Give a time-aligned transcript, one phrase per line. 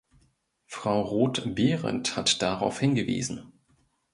[0.65, 3.51] Frau Roth-Behrendt hat darauf hingewiesen.